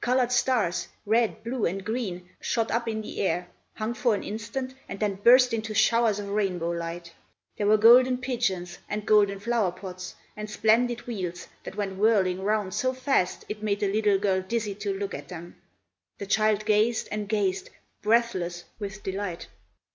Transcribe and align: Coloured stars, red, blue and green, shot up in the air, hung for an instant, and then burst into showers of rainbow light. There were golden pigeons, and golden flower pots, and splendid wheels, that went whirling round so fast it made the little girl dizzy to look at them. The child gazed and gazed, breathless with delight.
Coloured 0.00 0.32
stars, 0.32 0.88
red, 1.04 1.44
blue 1.44 1.66
and 1.66 1.84
green, 1.84 2.30
shot 2.40 2.70
up 2.70 2.88
in 2.88 3.02
the 3.02 3.20
air, 3.20 3.48
hung 3.74 3.92
for 3.92 4.14
an 4.14 4.22
instant, 4.24 4.74
and 4.88 4.98
then 4.98 5.16
burst 5.16 5.52
into 5.52 5.74
showers 5.74 6.18
of 6.18 6.30
rainbow 6.30 6.70
light. 6.70 7.12
There 7.58 7.66
were 7.66 7.76
golden 7.76 8.16
pigeons, 8.16 8.78
and 8.88 9.04
golden 9.04 9.40
flower 9.40 9.72
pots, 9.72 10.14
and 10.38 10.48
splendid 10.48 11.06
wheels, 11.06 11.48
that 11.64 11.76
went 11.76 11.98
whirling 11.98 12.40
round 12.42 12.72
so 12.72 12.94
fast 12.94 13.44
it 13.50 13.62
made 13.62 13.80
the 13.80 13.92
little 13.92 14.16
girl 14.16 14.40
dizzy 14.40 14.74
to 14.76 14.98
look 14.98 15.12
at 15.12 15.28
them. 15.28 15.60
The 16.16 16.24
child 16.24 16.64
gazed 16.64 17.08
and 17.12 17.28
gazed, 17.28 17.68
breathless 18.00 18.64
with 18.78 19.02
delight. 19.02 19.48